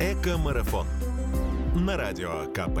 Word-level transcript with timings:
Эко-марафон 0.00 0.86
на 1.74 1.96
радио 1.96 2.44
КП. 2.54 2.78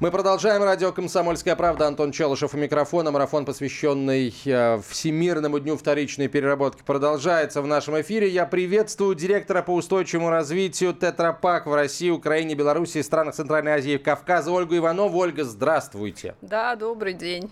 Мы 0.00 0.10
продолжаем. 0.10 0.64
Радио 0.64 0.90
«Комсомольская 0.90 1.54
правда». 1.54 1.86
Антон 1.86 2.10
Челышев 2.10 2.52
у 2.54 2.56
микрофона. 2.56 3.12
Марафон, 3.12 3.44
посвященный 3.44 4.34
э, 4.44 4.80
Всемирному 4.88 5.60
дню 5.60 5.76
вторичной 5.76 6.26
переработки, 6.26 6.82
продолжается 6.84 7.62
в 7.62 7.68
нашем 7.68 8.00
эфире. 8.00 8.28
Я 8.28 8.44
приветствую 8.44 9.14
директора 9.14 9.62
по 9.62 9.72
устойчивому 9.72 10.30
развитию 10.30 10.92
Тетрапак 10.92 11.66
в 11.66 11.74
России, 11.74 12.10
Украине, 12.10 12.56
Беларуси, 12.56 13.00
странах 13.02 13.36
Центральной 13.36 13.74
Азии 13.74 13.92
и 13.92 13.98
Кавказа 13.98 14.50
Ольгу 14.50 14.76
Иванову. 14.76 15.16
Ольга, 15.16 15.44
здравствуйте. 15.44 16.34
Да, 16.42 16.74
добрый 16.74 17.14
день. 17.14 17.48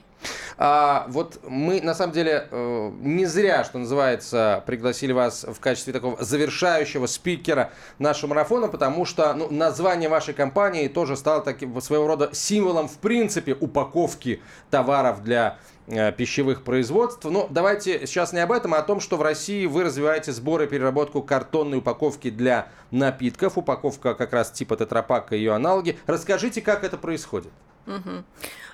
А, 0.58 1.04
вот 1.08 1.40
мы, 1.46 1.82
на 1.82 1.94
самом 1.94 2.14
деле, 2.14 2.48
э, 2.50 2.90
не 3.00 3.26
зря, 3.26 3.62
что 3.64 3.78
называется, 3.78 4.62
пригласили 4.66 5.12
вас 5.12 5.44
в 5.44 5.60
качестве 5.60 5.92
такого 5.92 6.22
завершающего 6.22 7.06
спикера 7.06 7.72
нашего 7.98 8.30
марафона, 8.30 8.68
потому 8.68 9.04
что 9.04 9.34
ну, 9.34 9.50
название 9.50 10.08
вашей 10.08 10.32
компании 10.32 10.88
тоже 10.88 11.16
стало 11.16 11.42
таким 11.42 11.78
своего 11.82 12.06
рода 12.06 12.30
символом, 12.32 12.88
в 12.88 12.96
принципе, 12.98 13.54
упаковки 13.54 14.40
товаров 14.70 15.22
для 15.22 15.58
э, 15.88 16.10
пищевых 16.12 16.64
производств. 16.64 17.24
Но 17.24 17.48
давайте 17.50 18.06
сейчас 18.06 18.32
не 18.32 18.40
об 18.40 18.50
этом, 18.50 18.72
а 18.72 18.78
о 18.78 18.82
том, 18.82 19.00
что 19.00 19.18
в 19.18 19.22
России 19.22 19.66
вы 19.66 19.84
развиваете 19.84 20.32
сбор 20.32 20.62
и 20.62 20.66
переработку 20.66 21.22
картонной 21.22 21.78
упаковки 21.78 22.30
для 22.30 22.68
напитков. 22.90 23.58
Упаковка 23.58 24.14
как 24.14 24.32
раз 24.32 24.50
типа 24.52 24.76
тетрапака 24.76 25.36
и 25.36 25.38
ее 25.38 25.52
аналоги. 25.52 25.98
Расскажите, 26.06 26.62
как 26.62 26.82
это 26.82 26.96
происходит. 26.96 27.52
Угу. 27.86 28.24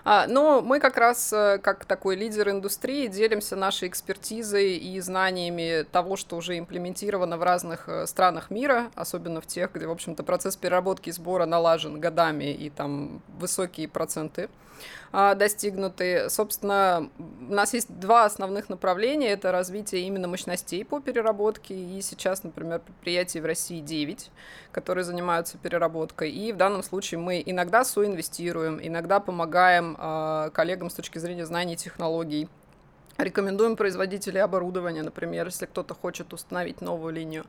А, 0.05 0.27
но 0.27 0.63
мы 0.63 0.81
как 0.81 0.97
раз, 0.97 1.33
э, 1.33 1.59
как 1.63 1.85
такой 1.85 2.17
лидер 2.17 2.51
индустрии, 2.51 3.07
делимся 3.07 3.57
нашей 3.57 3.89
экспертизой 3.89 4.77
и 4.77 4.99
знаниями 5.01 5.85
того, 5.85 6.17
что 6.17 6.37
уже 6.37 6.59
имплементировано 6.59 7.37
в 7.37 7.43
разных 7.43 7.89
э, 7.89 8.07
странах 8.07 8.51
мира, 8.51 8.91
особенно 8.95 9.41
в 9.41 9.47
тех, 9.47 9.73
где, 9.73 9.87
в 9.87 9.91
общем-то, 9.91 10.23
процесс 10.25 10.57
переработки 10.57 11.11
и 11.11 11.13
сбора 11.13 11.47
налажен 11.47 12.01
годами 12.01 12.53
и 12.53 12.71
там 12.71 13.23
высокие 13.39 13.87
проценты 13.87 14.49
а, 15.13 15.35
достигнуты. 15.35 16.29
Собственно, 16.31 17.11
у 17.19 17.53
нас 17.53 17.75
есть 17.75 17.89
два 17.99 18.25
основных 18.25 18.69
направления. 18.69 19.29
Это 19.29 19.53
развитие 19.53 20.03
именно 20.03 20.29
мощностей 20.29 20.85
по 20.85 21.01
переработке. 21.01 21.75
И 21.75 22.01
сейчас, 22.01 22.43
например, 22.43 22.81
предприятий 22.81 23.41
в 23.41 23.45
России 23.45 23.81
9, 23.81 24.31
которые 24.73 25.05
занимаются 25.05 25.59
переработкой. 25.59 26.31
И 26.31 26.53
в 26.53 26.57
данном 26.57 26.83
случае 26.83 27.19
мы 27.19 27.43
иногда 27.45 27.85
соинвестируем, 27.85 28.79
иногда 28.83 29.02
помогаем 29.21 29.97
э, 29.99 30.51
коллегам 30.53 30.91
с 30.91 30.95
точки 30.95 31.19
зрения 31.19 31.47
знаний 31.47 31.75
и 31.75 31.77
технологий 31.77 32.49
Рекомендуем 33.23 33.77
производителей 33.77 34.43
оборудования, 34.43 35.03
например, 35.03 35.47
если 35.47 35.67
кто-то 35.67 35.95
хочет 35.95 36.33
установить 36.33 36.81
новую 36.81 37.15
линию. 37.15 37.45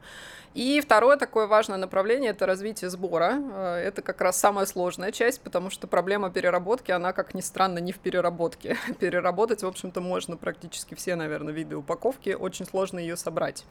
И 0.54 0.80
второе 0.82 1.18
такое 1.18 1.48
важное 1.48 1.78
направление– 1.78 2.30
это 2.32 2.46
развитие 2.46 2.92
сбора. 2.92 3.40
Э, 3.52 3.76
это 3.78 4.04
как 4.04 4.22
раз 4.22 4.40
самая 4.40 4.68
сложная 4.68 5.12
часть, 5.12 5.42
потому 5.42 5.72
что 5.72 5.88
проблема 5.88 6.30
переработки, 6.30 6.92
она, 6.92 7.12
как 7.12 7.34
ни 7.34 7.42
странно, 7.42 7.80
не 7.80 7.92
в 7.92 7.98
переработке. 7.98 8.78
Переработать, 9.00 9.64
в 9.64 9.68
общем-то, 9.68 10.00
можно 10.00 10.38
практически 10.38 10.94
все, 10.94 11.16
наверное, 11.16 11.54
виды 11.54 11.76
упаковки. 11.76 12.38
Очень 12.40 12.68
сложно 12.68 13.00
ее 13.00 13.18
собрать. 13.18 13.66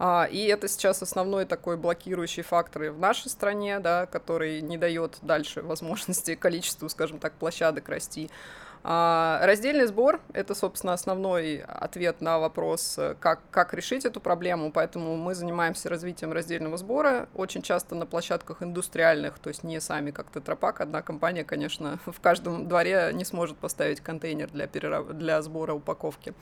А, 0.00 0.28
и 0.30 0.44
это 0.46 0.66
сейчас 0.66 1.02
основной 1.02 1.44
такой 1.44 1.76
блокирующий 1.76 2.42
фактор 2.42 2.90
в 2.90 2.98
нашей 2.98 3.28
стране, 3.28 3.78
да, 3.78 4.06
который 4.06 4.60
не 4.60 4.76
дает 4.76 5.18
дальше 5.22 5.62
возможности 5.62 6.34
количеству, 6.36 6.88
скажем 6.88 7.20
так, 7.20 7.34
площадок 7.34 7.88
расти. 7.88 8.28
А, 8.84 9.40
раздельный 9.42 9.86
сбор– 9.86 10.20
это, 10.32 10.54
собственно, 10.54 10.92
основной 10.92 11.62
ответ 11.62 12.20
на 12.20 12.38
вопрос, 12.38 12.98
как, 13.20 13.40
как 13.50 13.74
решить 13.74 14.04
эту 14.04 14.20
проблему, 14.20 14.70
поэтому 14.72 15.16
мы 15.16 15.34
занимаемся 15.34 15.88
развитием 15.88 16.32
раздельного 16.32 16.76
сбора, 16.76 17.28
очень 17.34 17.62
часто 17.62 17.94
на 17.94 18.06
площадках 18.06 18.62
индустриальных, 18.62 19.38
то 19.38 19.48
есть 19.48 19.64
не 19.64 19.80
сами 19.80 20.10
как 20.10 20.30
Тетрапак, 20.30 20.80
одна 20.80 21.02
компания, 21.02 21.44
конечно, 21.44 21.98
в 22.06 22.20
каждом 22.20 22.68
дворе 22.68 23.10
не 23.12 23.24
сможет 23.24 23.56
поставить 23.58 24.00
контейнер 24.00 24.50
для, 24.50 24.66
перераб... 24.66 25.12
для 25.12 25.42
сбора 25.42 25.74
упаковки. 25.74 26.34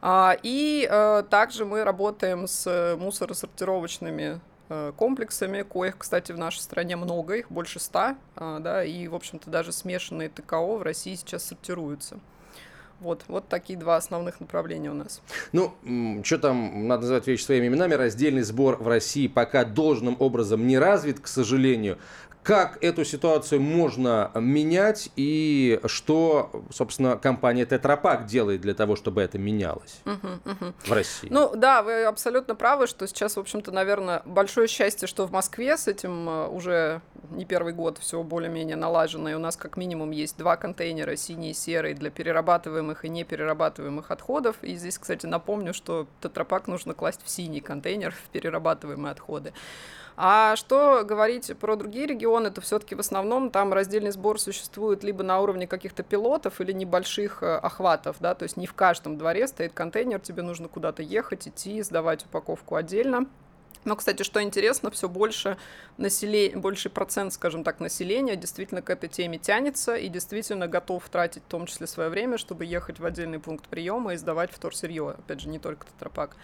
А, 0.00 0.36
и 0.42 0.88
э, 0.88 1.24
также 1.28 1.64
мы 1.64 1.82
работаем 1.82 2.46
с 2.46 2.96
мусоросортировочными 2.98 4.28
Э, 4.28 4.38
комплексами, 4.96 5.62
коих, 5.62 5.98
кстати, 5.98 6.32
в 6.32 6.38
нашей 6.38 6.60
стране 6.60 6.96
много, 6.96 7.34
их 7.34 7.50
больше 7.50 7.78
ста, 7.80 8.16
а, 8.36 8.58
да, 8.60 8.84
и, 8.84 9.08
в 9.08 9.14
общем-то, 9.14 9.50
даже 9.50 9.72
смешанные 9.72 10.28
ТКО 10.28 10.76
в 10.76 10.82
России 10.82 11.14
сейчас 11.14 11.44
сортируются. 11.44 12.18
Вот, 13.00 13.24
вот 13.28 13.48
такие 13.48 13.78
два 13.78 13.96
основных 13.96 14.40
направления 14.40 14.90
у 14.90 14.94
нас. 14.94 15.22
Ну, 15.52 15.72
что 16.24 16.38
там, 16.38 16.88
надо 16.88 17.02
называть 17.02 17.26
вещи 17.26 17.42
своими 17.42 17.68
именами, 17.68 17.94
раздельный 17.94 18.42
сбор 18.42 18.76
в 18.76 18.88
России 18.88 19.28
пока 19.28 19.64
должным 19.64 20.16
образом 20.18 20.66
не 20.66 20.78
развит, 20.78 21.20
к 21.20 21.26
сожалению 21.26 21.98
как 22.48 22.82
эту 22.82 23.04
ситуацию 23.04 23.60
можно 23.60 24.30
менять 24.34 25.10
и 25.16 25.80
что, 25.84 26.64
собственно, 26.70 27.18
компания 27.18 27.66
Тетрапак 27.66 28.24
делает 28.24 28.62
для 28.62 28.72
того, 28.72 28.96
чтобы 28.96 29.20
это 29.20 29.36
менялось 29.36 30.00
угу, 30.06 30.28
угу. 30.46 30.72
в 30.78 30.90
России. 30.90 31.28
Ну 31.30 31.54
да, 31.54 31.82
вы 31.82 32.04
абсолютно 32.04 32.54
правы, 32.54 32.86
что 32.86 33.06
сейчас, 33.06 33.36
в 33.36 33.40
общем-то, 33.40 33.70
наверное, 33.70 34.22
большое 34.24 34.66
счастье, 34.66 35.06
что 35.06 35.26
в 35.26 35.30
Москве 35.30 35.76
с 35.76 35.88
этим 35.88 36.26
э, 36.26 36.48
уже 36.48 37.02
не 37.32 37.44
первый 37.44 37.74
год 37.74 37.98
все 37.98 38.22
более-менее 38.22 38.76
налажено, 38.76 39.28
и 39.28 39.34
у 39.34 39.38
нас 39.38 39.58
как 39.58 39.76
минимум 39.76 40.10
есть 40.10 40.38
два 40.38 40.56
контейнера, 40.56 41.16
синий 41.16 41.50
и 41.50 41.54
серый, 41.54 41.92
для 41.92 42.08
перерабатываемых 42.08 42.87
и 43.04 43.08
неперерабатываемых 43.08 44.10
отходов. 44.10 44.56
И 44.62 44.74
здесь, 44.76 44.98
кстати, 44.98 45.26
напомню, 45.26 45.74
что 45.74 46.06
тетрапак 46.20 46.66
нужно 46.66 46.94
класть 46.94 47.20
в 47.24 47.30
синий 47.30 47.60
контейнер, 47.60 48.12
в 48.12 48.28
перерабатываемые 48.30 49.12
отходы. 49.12 49.52
А 50.20 50.56
что 50.56 51.04
говорить 51.04 51.56
про 51.58 51.76
другие 51.76 52.06
регионы, 52.06 52.50
то 52.50 52.60
все-таки 52.60 52.96
в 52.96 53.00
основном 53.00 53.50
там 53.50 53.72
раздельный 53.72 54.10
сбор 54.10 54.40
существует 54.40 55.04
либо 55.04 55.22
на 55.22 55.38
уровне 55.40 55.68
каких-то 55.68 56.02
пилотов 56.02 56.60
или 56.60 56.72
небольших 56.72 57.44
э, 57.44 57.54
охватов, 57.54 58.16
да, 58.18 58.34
то 58.34 58.42
есть 58.42 58.56
не 58.56 58.66
в 58.66 58.74
каждом 58.74 59.16
дворе 59.16 59.46
стоит 59.46 59.74
контейнер, 59.74 60.18
тебе 60.18 60.42
нужно 60.42 60.66
куда-то 60.66 61.04
ехать, 61.04 61.46
идти, 61.46 61.80
сдавать 61.82 62.24
упаковку 62.24 62.74
отдельно. 62.74 63.26
Но, 63.88 63.96
кстати, 63.96 64.22
что 64.22 64.42
интересно, 64.42 64.90
все 64.90 65.08
больше 65.08 65.56
населения, 65.96 66.54
больший 66.58 66.90
процент, 66.90 67.32
скажем 67.32 67.64
так, 67.64 67.80
населения 67.80 68.36
действительно 68.36 68.82
к 68.82 68.90
этой 68.90 69.08
теме 69.08 69.38
тянется 69.38 69.96
и 69.96 70.08
действительно 70.08 70.68
готов 70.68 71.08
тратить 71.08 71.42
в 71.44 71.46
том 71.46 71.64
числе 71.64 71.86
свое 71.86 72.10
время, 72.10 72.36
чтобы 72.36 72.66
ехать 72.66 73.00
в 73.00 73.06
отдельный 73.06 73.38
пункт 73.38 73.66
приема 73.66 74.12
и 74.12 74.18
сдавать 74.18 74.50
вторсырье. 74.52 75.12
Опять 75.12 75.40
же, 75.40 75.48
не 75.48 75.58
только 75.58 75.86
тетрапак. 75.86 76.36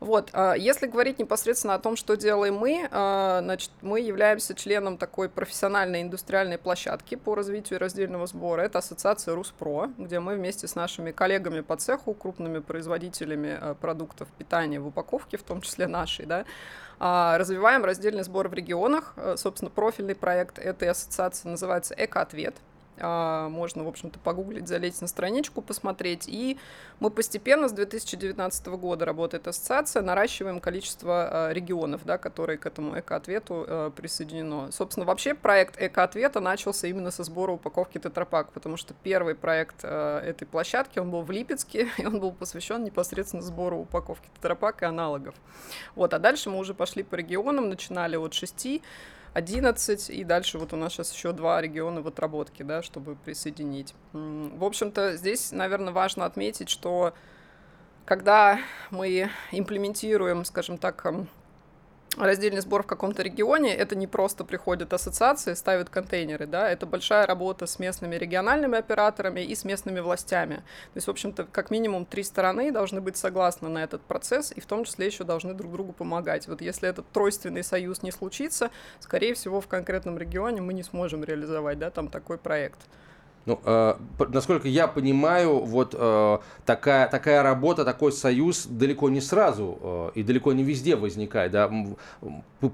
Вот, 0.00 0.30
а, 0.32 0.54
если 0.54 0.86
говорить 0.86 1.18
непосредственно 1.18 1.74
о 1.74 1.78
том, 1.78 1.94
что 1.94 2.16
делаем 2.16 2.56
мы, 2.56 2.88
а, 2.90 3.40
значит, 3.42 3.70
мы 3.82 4.00
являемся 4.00 4.54
членом 4.54 4.96
такой 4.96 5.28
профессиональной 5.28 6.00
индустриальной 6.00 6.56
площадки 6.56 7.16
по 7.16 7.34
развитию 7.34 7.78
раздельного 7.78 8.26
сбора. 8.26 8.62
Это 8.62 8.78
ассоциация 8.78 9.34
Руспро, 9.34 9.90
где 9.98 10.18
мы 10.18 10.36
вместе 10.36 10.66
с 10.66 10.74
нашими 10.74 11.12
коллегами 11.12 11.60
по 11.60 11.76
цеху, 11.76 12.14
крупными 12.14 12.60
производителями 12.60 13.58
а, 13.60 13.74
продуктов 13.74 14.28
питания 14.38 14.80
в 14.80 14.86
упаковке, 14.86 15.36
в 15.36 15.42
том 15.42 15.60
числе 15.60 15.86
нашей, 15.86 16.24
да, 16.24 16.46
развиваем 16.98 17.84
раздельный 17.84 18.24
сбор 18.24 18.48
в 18.48 18.54
регионах. 18.54 19.14
Собственно, 19.36 19.70
профильный 19.70 20.14
проект 20.14 20.58
этой 20.58 20.88
ассоциации 20.90 21.48
называется 21.48 21.94
«Экоответ». 21.96 22.54
А, 23.00 23.48
можно, 23.48 23.84
в 23.84 23.88
общем-то, 23.88 24.18
погуглить, 24.18 24.68
залезть 24.68 25.00
на 25.00 25.06
страничку, 25.06 25.62
посмотреть. 25.62 26.24
И 26.28 26.58
мы 27.00 27.10
постепенно 27.10 27.68
с 27.68 27.72
2019 27.72 28.66
года 28.68 29.04
работает 29.04 29.48
ассоциация, 29.48 30.02
наращиваем 30.02 30.60
количество 30.60 31.48
а, 31.48 31.52
регионов, 31.52 32.02
да, 32.04 32.18
которые 32.18 32.58
к 32.58 32.66
этому 32.66 32.98
экоответу 32.98 33.64
а, 33.66 33.90
присоединено. 33.90 34.70
Собственно, 34.72 35.06
вообще 35.06 35.34
проект 35.34 35.80
экоответа 35.80 36.40
начался 36.40 36.86
именно 36.86 37.10
со 37.10 37.24
сбора 37.24 37.52
упаковки 37.52 37.98
тетрапак, 37.98 38.52
потому 38.52 38.76
что 38.76 38.94
первый 39.02 39.34
проект 39.34 39.84
этой 39.84 40.46
площадки, 40.46 40.98
он 40.98 41.10
был 41.10 41.22
в 41.22 41.30
Липецке, 41.30 41.88
и 41.98 42.06
он 42.06 42.20
был 42.20 42.32
посвящен 42.32 42.84
непосредственно 42.84 43.42
сбору 43.42 43.78
упаковки 43.78 44.28
тетрапак 44.36 44.82
и 44.82 44.84
аналогов. 44.84 45.34
Вот, 45.94 46.14
а 46.14 46.18
дальше 46.18 46.50
мы 46.50 46.58
уже 46.58 46.74
пошли 46.74 47.02
по 47.02 47.14
регионам, 47.14 47.68
начинали 47.68 48.16
от 48.16 48.34
шести 48.34 48.82
11, 49.32 50.10
и 50.10 50.24
дальше 50.24 50.58
вот 50.58 50.72
у 50.72 50.76
нас 50.76 50.92
сейчас 50.92 51.12
еще 51.12 51.32
два 51.32 51.60
региона 51.60 52.02
в 52.02 52.08
отработке, 52.08 52.64
да, 52.64 52.82
чтобы 52.82 53.16
присоединить. 53.16 53.94
В 54.12 54.64
общем-то, 54.64 55.16
здесь, 55.16 55.52
наверное, 55.52 55.92
важно 55.92 56.24
отметить, 56.24 56.68
что 56.68 57.14
когда 58.04 58.58
мы 58.90 59.30
имплементируем, 59.52 60.44
скажем 60.44 60.78
так, 60.78 60.96
раздельный 62.16 62.60
сбор 62.60 62.82
в 62.82 62.86
каком-то 62.86 63.22
регионе, 63.22 63.74
это 63.74 63.94
не 63.94 64.06
просто 64.06 64.44
приходят 64.44 64.92
ассоциации, 64.92 65.54
ставят 65.54 65.90
контейнеры, 65.90 66.46
да, 66.46 66.70
это 66.70 66.86
большая 66.86 67.26
работа 67.26 67.66
с 67.66 67.78
местными 67.78 68.16
региональными 68.16 68.78
операторами 68.78 69.40
и 69.40 69.54
с 69.54 69.64
местными 69.64 70.00
властями. 70.00 70.56
То 70.56 70.96
есть, 70.96 71.06
в 71.06 71.10
общем-то, 71.10 71.44
как 71.44 71.70
минимум 71.70 72.04
три 72.04 72.22
стороны 72.22 72.72
должны 72.72 73.00
быть 73.00 73.16
согласны 73.16 73.68
на 73.68 73.84
этот 73.84 74.02
процесс 74.02 74.52
и 74.54 74.60
в 74.60 74.66
том 74.66 74.84
числе 74.84 75.06
еще 75.06 75.24
должны 75.24 75.54
друг 75.54 75.72
другу 75.72 75.92
помогать. 75.92 76.48
Вот 76.48 76.60
если 76.60 76.88
этот 76.88 77.10
тройственный 77.12 77.62
союз 77.62 78.02
не 78.02 78.10
случится, 78.10 78.70
скорее 78.98 79.34
всего, 79.34 79.60
в 79.60 79.68
конкретном 79.68 80.18
регионе 80.18 80.60
мы 80.60 80.74
не 80.74 80.82
сможем 80.82 81.24
реализовать, 81.24 81.78
да, 81.78 81.90
там 81.90 82.08
такой 82.08 82.38
проект. 82.38 82.78
Ну, 83.46 83.58
э, 83.64 83.94
насколько 84.28 84.68
я 84.68 84.86
понимаю, 84.86 85.60
вот 85.60 85.94
э, 85.96 86.38
такая, 86.66 87.08
такая 87.08 87.42
работа, 87.42 87.84
такой 87.84 88.12
союз 88.12 88.66
далеко 88.66 89.08
не 89.08 89.20
сразу 89.20 89.78
э, 89.80 90.10
и 90.16 90.22
далеко 90.22 90.52
не 90.52 90.62
везде 90.62 90.94
возникает. 90.94 91.52
Да? 91.52 91.70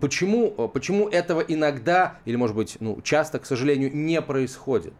Почему, 0.00 0.50
почему 0.68 1.08
этого 1.08 1.40
иногда, 1.40 2.16
или, 2.24 2.34
может 2.34 2.56
быть, 2.56 2.78
ну, 2.80 3.00
часто, 3.02 3.38
к 3.38 3.46
сожалению, 3.46 3.94
не 3.94 4.20
происходит? 4.20 4.92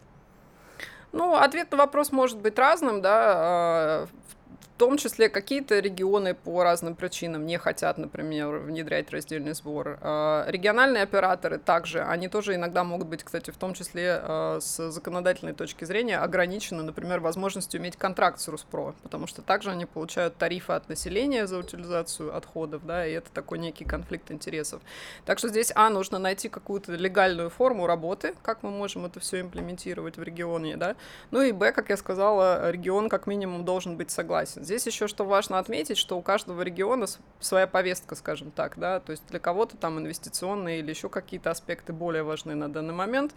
Ну, 1.13 1.35
ответ 1.35 1.71
на 1.73 1.79
вопрос 1.79 2.13
может 2.13 2.39
быть 2.39 2.59
разным, 2.59 3.03
да. 3.03 4.07
В 4.31 4.36
том 4.77 4.99
числе 4.99 5.29
какие-то 5.29 5.79
регионы 5.79 6.35
по 6.35 6.63
разным 6.63 6.95
причинам 6.95 7.47
не 7.47 7.57
хотят, 7.59 7.99
например, 7.99 8.59
внедрять 8.59 9.11
раздельный 9.11 9.55
сбор. 9.55 9.99
А, 10.03 10.45
региональные 10.49 11.03
операторы 11.03 11.59
также, 11.59 12.03
они 12.03 12.29
тоже 12.29 12.55
иногда 12.55 12.85
могут 12.85 13.09
быть, 13.09 13.25
кстати, 13.25 13.51
в 13.51 13.57
том 13.57 13.75
числе 13.75 14.21
а, 14.21 14.59
с 14.61 14.91
законодательной 14.91 15.55
точки 15.55 15.85
зрения 15.85 16.19
ограничены, 16.19 16.83
например, 16.83 17.21
возможностью 17.21 17.81
иметь 17.81 17.97
контракт 17.97 18.39
с 18.39 18.49
Руспро, 18.49 18.95
потому 19.03 19.27
что 19.27 19.41
также 19.41 19.71
они 19.71 19.87
получают 19.87 20.37
тарифы 20.37 20.75
от 20.75 20.89
населения 20.89 21.47
за 21.47 21.59
утилизацию 21.59 22.37
отходов, 22.37 22.85
да, 22.85 23.07
и 23.07 23.13
это 23.13 23.31
такой 23.33 23.59
некий 23.59 23.85
конфликт 23.85 24.31
интересов. 24.31 24.83
Так 25.25 25.39
что 25.39 25.49
здесь, 25.49 25.73
а, 25.75 25.89
нужно 25.89 26.19
найти 26.19 26.51
какую-то 26.51 26.93
легальную 26.93 27.49
форму 27.49 27.87
работы, 27.87 28.35
как 28.43 28.63
мы 28.63 28.71
можем 28.71 29.07
это 29.07 29.21
все 29.21 29.41
имплементировать 29.41 30.19
в 30.19 30.23
регионе, 30.23 30.77
да, 30.77 30.97
ну 31.31 31.41
и, 31.41 31.53
б, 31.53 31.73
как 31.73 31.89
я 31.89 31.97
сказала, 31.97 32.71
регион 32.71 33.09
как 33.09 33.27
минимум 33.27 33.65
должен 33.65 33.97
быть 33.97 34.11
согласен. 34.11 34.66
Здесь 34.67 34.85
еще 34.85 35.07
что 35.07 35.25
важно 35.25 35.61
отметить, 35.61 35.97
что 35.97 36.19
у 36.19 36.23
каждого 36.23 36.61
региона 36.61 37.07
своя 37.39 37.69
повестка, 37.69 38.17
скажем 38.17 38.51
так, 38.51 38.77
да, 38.77 38.99
то 38.99 39.13
есть 39.13 39.25
для 39.29 39.39
кого-то 39.39 39.77
там 39.77 40.01
инвестиционные 40.01 40.81
или 40.81 40.91
еще 40.91 41.09
какие-то 41.09 41.53
аспекты 41.53 41.93
более 41.93 42.25
важны 42.25 42.57
на 42.57 42.69
данный 42.69 42.93
момент. 42.93 43.33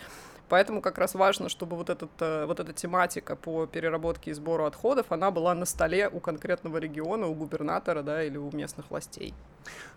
Поэтому 0.47 0.81
как 0.81 0.97
раз 0.97 1.13
важно, 1.13 1.47
чтобы 1.47 1.75
вот, 1.75 1.91
этот, 1.91 2.09
э, 2.19 2.47
вот 2.47 2.59
эта 2.59 2.73
тематика 2.73 3.35
по 3.35 3.67
переработке 3.67 4.31
и 4.31 4.33
сбору 4.33 4.65
отходов, 4.65 5.11
она 5.11 5.29
была 5.29 5.53
на 5.53 5.65
столе 5.65 6.09
у 6.09 6.19
конкретного 6.19 6.77
региона, 6.77 7.27
у 7.27 7.35
губернатора 7.35 8.01
да, 8.01 8.23
или 8.23 8.37
у 8.37 8.49
местных 8.51 8.89
властей. 8.89 9.35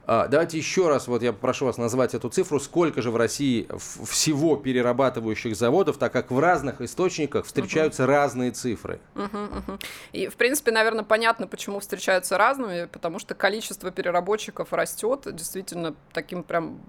А, 0.05 0.27
давайте 0.27 0.59
еще 0.59 0.89
раз, 0.89 1.07
вот 1.07 1.23
я 1.23 1.33
попрошу 1.33 1.67
вас 1.67 1.79
назвать 1.79 2.15
эту 2.15 2.29
цифру, 2.29 2.59
сколько 2.59 3.03
же 3.03 3.11
в 3.11 3.17
России 3.17 3.69
всего 4.05 4.57
перерабатывающих 4.57 5.55
заводов, 5.55 5.97
так 5.97 6.13
как 6.13 6.33
в 6.33 6.39
разных 6.41 6.81
источниках 6.81 7.47
встречаются 7.47 8.03
uh-huh. 8.03 8.07
разные 8.07 8.51
цифры. 8.51 9.01
Uh-huh, 9.15 9.31
uh-huh. 9.31 9.85
И, 10.13 10.27
в 10.27 10.35
принципе, 10.35 10.73
наверное, 10.73 11.05
понятно, 11.05 11.47
почему 11.47 11.79
встречаются 11.79 12.37
разными, 12.37 12.87
потому 12.87 13.21
что 13.21 13.35
количество 13.35 13.93
переработчиков 13.93 14.73
растет 14.73 15.29
действительно 15.37 15.95
таким 16.13 16.43
прям, 16.43 16.81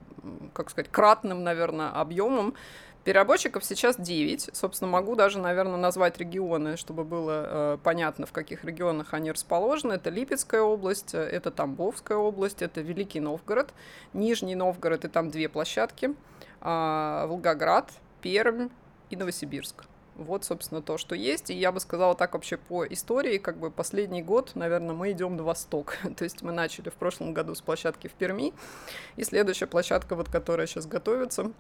как 0.54 0.72
сказать, 0.72 0.90
кратным, 0.90 1.44
наверное, 1.44 1.90
объемом. 1.90 2.56
Переработчиков 3.04 3.66
сейчас 3.66 3.98
9. 3.98 4.52
Собственно, 4.54 4.90
могу 4.90 5.16
даже, 5.16 5.38
наверное, 5.38 5.78
назвать 5.78 6.18
регионы, 6.18 6.78
чтобы 6.78 7.04
было 7.04 7.44
э, 7.46 7.78
понятно, 7.84 8.26
в 8.26 8.32
каких 8.32 8.64
регионах 8.64 9.14
они 9.14 9.32
расположены. 9.32 9.94
Это 9.94 10.10
Липецкая 10.10 10.62
область, 10.62 11.14
это 11.14 11.52
Тамбовская 11.52 12.18
область, 12.18 12.62
это 12.62 12.80
Великий 12.80 13.20
Новгород, 13.20 13.74
Нижний 14.14 14.56
Новгород, 14.56 15.04
и 15.04 15.10
там 15.10 15.32
две 15.32 15.50
площадки, 15.50 16.16
э, 16.62 17.26
Волгоград, 17.28 17.92
Пермь 18.22 18.70
и 19.10 19.18
Новосибирск. 19.18 19.84
Вот, 20.16 20.46
собственно, 20.46 20.82
то, 20.82 20.98
что 20.98 21.16
есть. 21.16 21.50
И 21.50 21.56
я 21.56 21.72
бы 21.72 21.80
сказала 21.80 22.16
так 22.16 22.34
вообще 22.34 22.58
по 22.58 22.86
истории, 22.86 23.38
как 23.38 23.58
бы 23.58 23.72
последний 23.72 24.22
год, 24.22 24.52
наверное, 24.56 24.96
мы 24.96 25.12
идем 25.12 25.36
на 25.36 25.44
восток. 25.44 25.98
то 26.18 26.24
есть 26.24 26.42
мы 26.42 26.54
начали 26.54 26.90
в 26.90 26.94
прошлом 26.94 27.34
году 27.34 27.56
с 27.56 27.62
площадки 27.62 28.08
в 28.08 28.14
Перми, 28.14 28.54
и 29.16 29.24
следующая 29.24 29.68
площадка, 29.68 30.16
вот 30.16 30.30
которая 30.30 30.68
сейчас 30.68 30.86
готовится, 30.86 31.52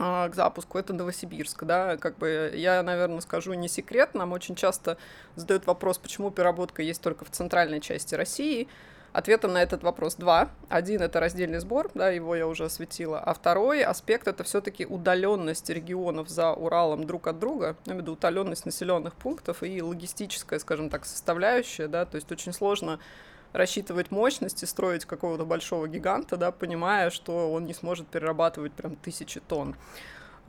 к 0.00 0.30
запуску, 0.34 0.78
это 0.78 0.94
Новосибирск, 0.94 1.64
да, 1.64 1.96
как 1.98 2.16
бы 2.16 2.52
я, 2.54 2.82
наверное, 2.82 3.20
скажу 3.20 3.52
не 3.52 3.68
секрет, 3.68 4.14
нам 4.14 4.32
очень 4.32 4.54
часто 4.54 4.96
задают 5.36 5.66
вопрос, 5.66 5.98
почему 5.98 6.30
переработка 6.30 6.82
есть 6.82 7.02
только 7.02 7.24
в 7.24 7.30
центральной 7.30 7.80
части 7.80 8.14
России, 8.14 8.68
Ответом 9.12 9.54
на 9.54 9.62
этот 9.62 9.82
вопрос 9.82 10.14
два. 10.14 10.50
Один— 10.68 11.02
это 11.02 11.18
раздельный 11.18 11.58
сбор, 11.58 11.90
да, 11.94 12.10
его 12.10 12.36
я 12.36 12.46
уже 12.46 12.66
осветила. 12.66 13.18
А 13.18 13.34
второй 13.34 13.82
аспект— 13.82 14.28
это 14.28 14.44
все-таки 14.44 14.86
удаленность 14.86 15.68
регионов 15.68 16.28
за 16.28 16.52
Уралом 16.52 17.04
друг 17.06 17.26
от 17.26 17.40
друга, 17.40 17.76
я 17.86 17.92
имею 17.92 17.98
в 17.98 18.02
виду 18.02 18.12
удаленность 18.12 18.66
населенных 18.66 19.14
пунктов 19.14 19.64
и 19.64 19.82
логистическая, 19.82 20.60
скажем 20.60 20.90
так, 20.90 21.06
составляющая, 21.06 21.88
да, 21.88 22.04
то 22.04 22.14
есть 22.14 22.30
очень 22.30 22.52
сложно 22.52 23.00
рассчитывать 23.52 24.10
мощности, 24.10 24.64
строить 24.64 25.04
какого-то 25.04 25.44
большого 25.44 25.88
гиганта, 25.88 26.36
да, 26.36 26.52
понимая, 26.52 27.10
что 27.10 27.52
он 27.52 27.64
не 27.66 27.74
сможет 27.74 28.06
перерабатывать 28.08 28.72
прям 28.72 28.96
тысячи 28.96 29.40
тонн. 29.40 29.76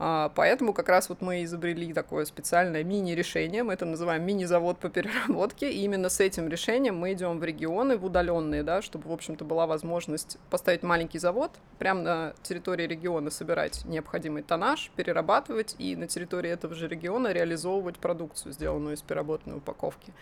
А, 0.04 0.32
поэтому 0.34 0.72
как 0.72 0.88
раз 0.88 1.08
вот 1.08 1.20
мы 1.20 1.44
изобрели 1.44 1.92
такое 1.92 2.24
специальное 2.24 2.82
мини-решение, 2.82 3.62
мы 3.62 3.74
это 3.74 3.84
называем 3.84 4.26
мини-завод 4.26 4.78
по 4.78 4.88
переработке, 4.88 5.70
и 5.70 5.84
именно 5.84 6.08
с 6.08 6.18
этим 6.18 6.48
решением 6.48 6.98
мы 6.98 7.12
идем 7.12 7.38
в 7.38 7.44
регионы, 7.44 7.96
в 7.96 8.04
удаленные, 8.04 8.64
да, 8.64 8.82
чтобы, 8.82 9.08
в 9.08 9.12
общем-то, 9.12 9.44
была 9.44 9.68
возможность 9.68 10.38
поставить 10.50 10.82
маленький 10.82 11.20
завод, 11.20 11.52
прямо 11.78 12.02
на 12.02 12.34
территории 12.42 12.88
региона 12.88 13.30
собирать 13.30 13.84
необходимый 13.84 14.42
тоннаж, 14.42 14.90
перерабатывать 14.96 15.76
и 15.78 15.94
на 15.94 16.08
территории 16.08 16.50
этого 16.50 16.74
же 16.74 16.88
региона 16.88 17.28
реализовывать 17.28 17.98
продукцию, 17.98 18.54
сделанную 18.54 18.96
из 18.96 19.02
переработанной 19.02 19.58
упаковки. 19.58 20.12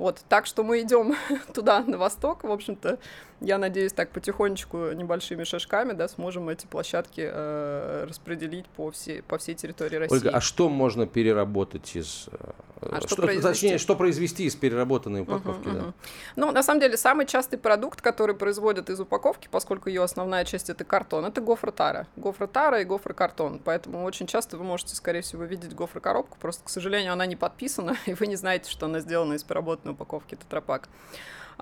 Вот, 0.00 0.24
так 0.30 0.46
что 0.46 0.64
мы 0.64 0.80
идем 0.80 1.14
туда, 1.54 1.84
на 1.84 1.98
восток, 1.98 2.42
в 2.42 2.50
общем-то, 2.50 2.98
я 3.42 3.58
надеюсь, 3.58 3.92
так 3.92 4.10
потихонечку, 4.10 4.92
небольшими 4.92 5.44
шажками, 5.44 5.92
да, 5.92 6.08
сможем 6.08 6.48
эти 6.48 6.66
площадки 6.66 7.28
э, 7.30 8.06
распределить 8.08 8.66
по 8.66 8.90
всей, 8.90 9.19
по 9.22 9.38
всей 9.38 9.54
территории 9.54 9.96
России. 9.96 10.14
Ольга, 10.14 10.30
а 10.30 10.40
что 10.40 10.68
можно 10.68 11.06
переработать 11.06 11.96
из... 11.96 12.28
Э, 12.32 12.52
а 12.82 13.00
что, 13.00 13.08
что 13.08 13.42
точнее, 13.42 13.78
что 13.78 13.94
произвести 13.94 14.44
из 14.44 14.56
переработанной 14.56 15.22
упаковки? 15.22 15.68
Uh-huh, 15.68 15.74
да? 15.74 15.80
uh-huh. 15.80 15.94
Ну, 16.36 16.52
на 16.52 16.62
самом 16.62 16.80
деле, 16.80 16.96
самый 16.96 17.26
частый 17.26 17.58
продукт, 17.58 18.00
который 18.00 18.34
производят 18.34 18.88
из 18.88 19.00
упаковки, 19.00 19.48
поскольку 19.50 19.88
ее 19.88 20.02
основная 20.02 20.44
часть 20.44 20.70
это 20.70 20.84
картон, 20.84 21.26
это 21.26 21.40
гофротара. 21.40 22.06
Гофротара 22.16 22.80
и 22.80 22.84
гофрокартон. 22.84 23.60
Поэтому 23.64 24.04
очень 24.04 24.26
часто 24.26 24.56
вы 24.56 24.64
можете, 24.64 24.94
скорее 24.94 25.20
всего, 25.20 25.44
видеть 25.44 25.74
гофрокоробку, 25.74 26.38
просто, 26.38 26.64
к 26.64 26.70
сожалению, 26.70 27.12
она 27.12 27.26
не 27.26 27.36
подписана, 27.36 27.96
и 28.06 28.14
вы 28.14 28.26
не 28.26 28.36
знаете, 28.36 28.70
что 28.70 28.86
она 28.86 29.00
сделана 29.00 29.34
из 29.34 29.44
переработанной 29.44 29.94
упаковки 29.94 30.34
тетрапак. 30.34 30.88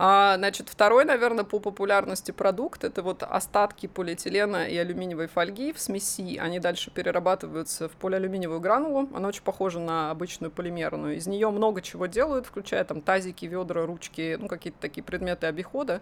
А, 0.00 0.37
значит, 0.37 0.69
второй, 0.69 1.05
наверное, 1.05 1.43
по 1.43 1.59
популярности 1.59 2.31
продукт 2.31 2.85
это 2.85 3.03
вот 3.03 3.25
остатки 3.25 3.89
полиэтилена 3.89 4.69
и 4.69 4.77
алюминиевой 4.77 5.27
фольги 5.27 5.73
в 5.73 5.81
смеси. 5.81 6.39
Они 6.39 6.61
дальше 6.61 6.93
перерабатываются 6.93 7.89
в 7.89 7.93
полиалюминиевую 7.97 8.61
гранулу. 8.61 9.09
Она 9.12 9.27
очень 9.27 9.43
похожа 9.43 9.81
на 9.81 10.12
обычную 10.12 10.53
полимерную. 10.53 11.17
Из 11.17 11.27
нее 11.27 11.50
много 11.50 11.83
чего 11.83 12.06
делают, 12.06 12.47
включая 12.47 12.85
там 12.85 13.00
тазики, 13.00 13.47
ведра, 13.47 13.87
ручки, 13.87 14.37
ну 14.39 14.47
какие-то 14.47 14.79
такие 14.81 15.03
предметы 15.03 15.49
обихода. 15.49 16.00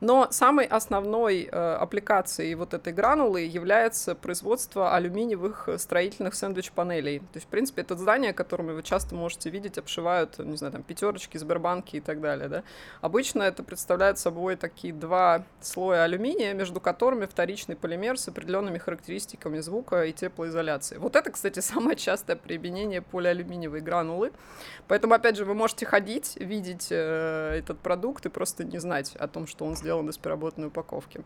Но 0.00 0.28
самой 0.30 0.66
основной 0.66 1.44
э, 1.44 1.76
аппликацией 1.80 2.54
вот 2.54 2.74
этой 2.74 2.92
гранулы 2.92 3.42
является 3.42 4.14
производство 4.14 4.94
алюминиевых 4.94 5.68
строительных 5.78 6.34
сэндвич-панелей. 6.34 7.20
То 7.20 7.36
есть, 7.36 7.46
в 7.46 7.50
принципе, 7.50 7.82
это 7.82 7.96
здание, 7.96 8.32
которыми 8.32 8.72
вы 8.72 8.82
часто 8.82 9.14
можете 9.14 9.50
видеть, 9.50 9.76
обшивают, 9.76 10.38
не 10.38 10.56
знаю, 10.56 10.72
там, 10.72 10.82
пятерочки, 10.82 11.36
Сбербанки 11.36 11.96
и 11.96 12.00
так 12.00 12.20
далее, 12.20 12.48
да. 12.48 12.62
Обычно 13.02 13.29
это 13.38 13.62
представляет 13.62 14.18
собой 14.18 14.56
такие 14.56 14.92
два 14.92 15.44
слоя 15.60 16.04
алюминия, 16.04 16.52
между 16.54 16.80
которыми 16.80 17.26
вторичный 17.26 17.76
полимер 17.76 18.18
с 18.18 18.28
определенными 18.28 18.78
характеристиками 18.78 19.60
звука 19.60 20.04
и 20.04 20.12
теплоизоляции. 20.12 20.96
Вот 20.96 21.16
это, 21.16 21.30
кстати, 21.30 21.60
самое 21.60 21.96
частое 21.96 22.36
применение 22.36 23.02
полиалюминиевой 23.02 23.80
гранулы. 23.80 24.32
Поэтому, 24.88 25.14
опять 25.14 25.36
же, 25.36 25.44
вы 25.44 25.54
можете 25.54 25.86
ходить, 25.86 26.36
видеть 26.40 26.88
э, 26.90 27.54
этот 27.58 27.78
продукт 27.78 28.26
и 28.26 28.28
просто 28.28 28.64
не 28.64 28.78
знать 28.78 29.14
о 29.16 29.28
том, 29.28 29.46
что 29.46 29.64
он 29.64 29.76
сделан 29.76 30.08
из 30.10 30.18
переработанной 30.18 30.68
упаковки. 30.68 31.22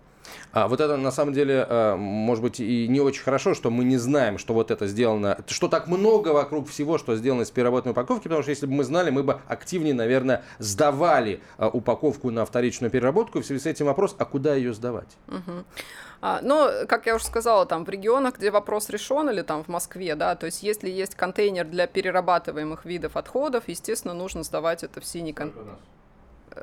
А 0.53 0.69
вот 0.69 0.81
это 0.81 0.97
на 0.97 1.11
самом 1.11 1.33
деле, 1.33 1.67
э, 1.69 1.97
может 1.97 2.43
быть, 2.43 2.61
и 2.61 2.87
не 2.89 3.01
очень 3.01 3.23
хорошо, 3.23 3.55
что 3.55 3.71
мы 3.71 3.85
не 3.85 3.97
знаем, 3.97 4.39
что 4.39 4.55
вот 4.55 4.71
это 4.71 4.87
сделано, 4.87 5.39
что 5.47 5.69
так 5.69 5.87
много 5.89 6.29
вокруг 6.29 6.69
всего, 6.69 6.99
что 6.99 7.17
сделано 7.17 7.43
из 7.43 7.51
переработанной 7.51 7.93
упаковки, 7.93 8.25
потому 8.25 8.43
что 8.43 8.51
если 8.51 8.67
бы 8.67 8.73
мы 8.73 8.85
знали, 8.85 9.11
мы 9.11 9.23
бы 9.23 9.41
активнее, 9.49 9.95
наверное, 9.95 10.43
сдавали 10.59 11.41
э, 11.59 11.67
упаковку 11.73 11.94
на 12.31 12.45
вторичную 12.45 12.91
переработку. 12.91 13.39
И 13.39 13.43
в 13.43 13.47
связи 13.47 13.61
с 13.61 13.67
этим 13.67 13.87
вопрос, 13.87 14.15
а 14.19 14.25
куда 14.25 14.55
ее 14.55 14.75
сдавать? 14.75 15.17
Угу. 15.29 15.65
А, 16.21 16.41
но, 16.43 16.71
как 16.89 17.07
я 17.07 17.15
уже 17.17 17.25
сказала, 17.25 17.67
там 17.67 17.85
в 17.85 17.89
регионах, 17.89 18.39
где 18.39 18.51
вопрос 18.51 18.89
решен, 18.89 19.29
или 19.29 19.43
там 19.43 19.63
в 19.63 19.69
Москве, 19.69 20.15
да, 20.15 20.35
то 20.37 20.47
есть 20.47 20.63
если 20.63 20.89
есть 20.89 21.15
контейнер 21.15 21.67
для 21.67 21.87
перерабатываемых 21.87 22.85
видов 22.85 23.17
отходов, 23.17 23.65
естественно, 23.67 24.15
нужно 24.15 24.43
сдавать 24.43 24.85
это 24.85 25.01
в 25.01 25.05
синий 25.05 25.33
контейнер 25.33 25.77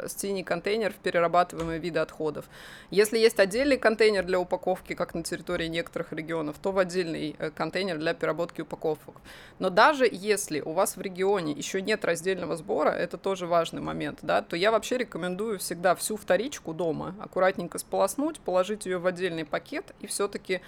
синий 0.07 0.43
контейнер 0.43 0.93
в 0.93 0.97
перерабатываемые 0.97 1.79
виды 1.79 1.99
отходов. 1.99 2.45
Если 2.89 3.17
есть 3.17 3.39
отдельный 3.39 3.77
контейнер 3.77 4.25
для 4.25 4.39
упаковки, 4.39 4.93
как 4.93 5.13
на 5.13 5.23
территории 5.23 5.67
некоторых 5.67 6.13
регионов, 6.13 6.57
то 6.61 6.71
в 6.71 6.77
отдельный 6.77 7.35
э, 7.37 7.51
контейнер 7.51 7.97
для 7.97 8.13
переработки 8.13 8.61
упаковок. 8.61 9.15
Но 9.59 9.69
даже 9.69 10.07
если 10.11 10.61
у 10.61 10.71
вас 10.71 10.97
в 10.97 11.01
регионе 11.01 11.53
еще 11.53 11.81
нет 11.81 12.05
раздельного 12.05 12.55
сбора, 12.55 12.89
это 12.89 13.17
тоже 13.17 13.47
важный 13.47 13.81
момент, 13.81 14.19
да, 14.21 14.41
то 14.41 14.55
я 14.55 14.71
вообще 14.71 14.97
рекомендую 14.97 15.59
всегда 15.59 15.95
всю 15.95 16.17
вторичку 16.17 16.73
дома 16.73 17.15
аккуратненько 17.19 17.77
сполоснуть, 17.77 18.39
положить 18.39 18.85
ее 18.85 18.97
в 18.97 19.07
отдельный 19.07 19.45
пакет 19.45 19.93
и 19.99 20.07
все-таки 20.07 20.61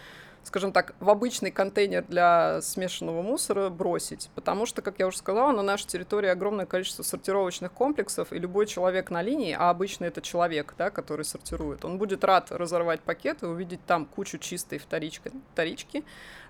скажем 0.44 0.72
так, 0.72 0.94
в 1.00 1.10
обычный 1.10 1.52
контейнер 1.52 2.04
для 2.08 2.62
смешанного 2.62 3.22
мусора 3.22 3.70
бросить. 3.70 4.30
Потому 4.36 4.66
что, 4.66 4.82
как 4.82 5.00
я 5.00 5.08
уже 5.08 5.18
сказала, 5.18 5.52
на 5.52 5.62
нашей 5.62 5.88
территории 5.88 6.30
огромное 6.30 6.66
количество 6.66 7.04
сортировочных 7.04 7.72
комплексов, 7.72 8.34
и 8.34 8.40
любой 8.40 8.66
человек 8.68 9.10
на 9.10 9.22
линии, 9.22 9.56
а 9.58 9.70
обычно 9.70 10.06
это 10.06 10.22
человек, 10.22 10.76
да, 10.78 10.90
который 10.90 11.26
сортирует, 11.26 11.86
он 11.86 11.98
будет 11.98 12.24
рад 12.24 12.52
разорвать 12.52 13.02
пакет 13.02 13.44
и 13.44 13.46
увидеть 13.46 13.86
там 13.86 14.06
кучу 14.06 14.38
чистой 14.38 14.78
вторички, 14.78 15.32
вторички 15.54 16.04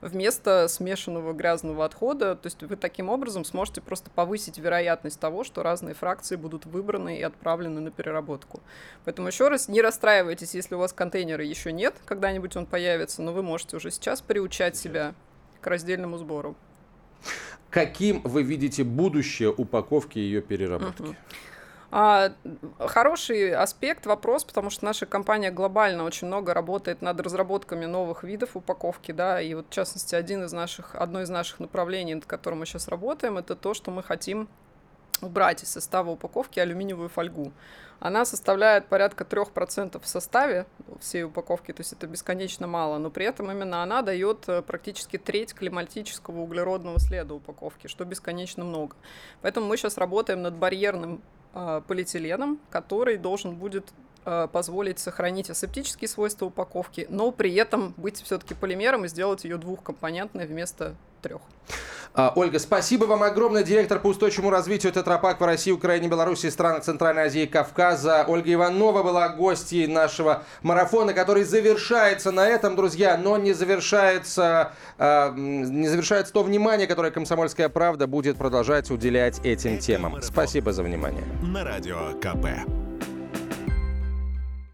вместо 0.04 0.68
смешанного 0.68 1.34
грязного 1.34 1.86
отхода. 1.86 2.36
То 2.36 2.48
есть 2.48 2.62
вы 2.62 2.76
таким 2.76 3.10
образом 3.10 3.46
сможете 3.46 3.82
просто 3.82 4.10
повысить 4.10 4.58
вероятность 4.58 5.20
того, 5.20 5.44
что 5.44 5.64
разные 5.64 5.96
фракции 5.96 6.36
будут 6.36 6.66
выбраны 6.66 7.18
и 7.18 7.22
отправлены 7.22 7.80
на 7.80 7.92
переработку. 7.92 8.62
Поэтому 9.06 9.28
еще 9.30 9.48
раз, 9.48 9.68
не 9.68 9.82
расстраивайтесь, 9.82 10.54
если 10.54 10.76
у 10.76 10.80
вас 10.80 10.94
контейнера 10.94 11.44
еще 11.44 11.72
нет, 11.72 11.96
когда-нибудь 12.06 12.56
он 12.56 12.66
появится, 12.66 13.22
но 13.22 13.34
вы 13.34 13.44
можете 13.44 13.78
уже 13.78 13.83
сейчас 13.92 14.22
приучать 14.22 14.76
себя 14.76 15.14
к 15.62 15.68
раздельному 15.68 16.18
сбору. 16.18 16.56
Каким 17.70 18.22
вы 18.22 18.44
видите 18.44 18.84
будущее 18.84 19.52
упаковки 19.52 20.20
и 20.20 20.22
ее 20.22 20.42
переработки? 20.42 21.02
Угу. 21.02 21.16
А, 21.96 22.34
хороший 22.80 23.54
аспект, 23.54 24.08
вопрос, 24.08 24.44
потому 24.44 24.72
что 24.72 24.84
наша 24.84 25.06
компания 25.06 25.52
глобально 25.52 26.04
очень 26.06 26.26
много 26.26 26.54
работает 26.54 27.04
над 27.04 27.20
разработками 27.22 27.86
новых 27.86 28.24
видов 28.24 28.56
упаковки, 28.56 29.12
да, 29.12 29.40
и 29.40 29.54
вот 29.54 29.68
в 29.70 29.70
частности 29.70 30.16
один 30.16 30.44
из 30.44 30.52
наших, 30.54 30.96
одно 30.96 31.22
из 31.22 31.30
наших 31.30 31.60
направлений, 31.60 32.16
над 32.16 32.26
которым 32.26 32.60
мы 32.60 32.66
сейчас 32.66 32.88
работаем, 32.88 33.38
это 33.38 33.56
то, 33.56 33.76
что 33.76 33.92
мы 33.92 34.02
хотим 34.02 34.50
убрать 35.24 35.64
из 35.64 35.70
состава 35.70 36.12
упаковки 36.12 36.60
алюминиевую 36.60 37.10
фольгу. 37.10 37.52
Она 38.00 38.26
составляет 38.26 38.88
порядка 38.88 39.24
3% 39.24 40.02
в 40.02 40.08
составе 40.08 40.66
всей 41.00 41.24
упаковки, 41.24 41.72
то 41.72 41.82
есть 41.82 41.94
это 41.94 42.06
бесконечно 42.06 42.68
мало, 42.68 42.98
но 42.98 43.10
при 43.10 43.26
этом 43.26 43.50
именно 43.50 43.82
она 43.82 44.02
дает 44.02 44.50
э, 44.50 44.62
практически 44.62 45.18
треть 45.18 45.54
климатического 45.54 46.42
углеродного 46.42 47.00
следа 47.00 47.34
упаковки, 47.34 47.88
что 47.88 48.04
бесконечно 48.04 48.66
много. 48.66 48.96
Поэтому 49.42 49.68
мы 49.68 49.78
сейчас 49.78 49.98
работаем 49.98 50.42
над 50.42 50.56
барьерным 50.56 51.22
э, 51.54 51.82
полиэтиленом, 51.88 52.60
который 52.70 53.18
должен 53.18 53.56
будет 53.56 53.94
позволить 54.52 55.00
сохранить 55.00 55.50
асептические 55.50 56.08
свойства 56.08 56.46
упаковки, 56.46 57.08
но 57.10 57.32
при 57.32 57.54
этом 57.56 57.94
быть 57.98 58.22
все-таки 58.22 58.54
полимером 58.54 59.06
и 59.06 59.08
сделать 59.08 59.44
ее 59.44 59.58
двухкомпонентной 59.58 60.46
вместо 60.46 60.96
трех. 61.22 61.42
А, 62.16 62.32
Ольга, 62.36 62.60
спасибо 62.60 63.06
вам 63.06 63.24
огромное. 63.24 63.64
Директор 63.64 64.00
по 64.00 64.08
устойчивому 64.08 64.52
развитию 64.52 64.92
Тетрапак 64.92 65.42
в 65.42 65.46
России, 65.46 65.72
Украине, 65.72 66.08
Беларуси 66.08 66.46
и 66.46 66.52
странах 66.52 66.84
Центральной 66.84 67.24
Азии 67.24 67.44
и 67.44 67.48
Кавказа. 67.48 68.26
Ольга 68.28 68.54
Иванова 68.54 69.02
была 69.02 69.30
гостьей 69.30 69.88
нашего 69.88 70.44
марафона, 70.62 71.14
который 71.14 71.44
завершается 71.44 72.32
на 72.32 72.48
этом, 72.48 72.76
друзья, 72.76 73.18
но 73.18 73.38
не 73.38 73.54
завершается, 73.54 74.74
э, 75.00 75.32
не 75.36 75.88
завершается 75.88 76.34
то 76.34 76.44
внимание, 76.44 76.86
которое 76.86 77.12
«Комсомольская 77.12 77.70
правда» 77.70 78.06
будет 78.06 78.38
продолжать 78.38 78.92
уделять 78.92 79.40
этим 79.44 79.80
темам. 79.80 80.22
Спасибо 80.22 80.72
за 80.72 80.84
внимание. 80.84 81.24
На 81.42 81.64
радио 81.64 82.12
КП. 82.22 82.83